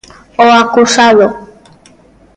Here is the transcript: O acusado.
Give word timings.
O 0.43 0.45
acusado. 0.63 1.27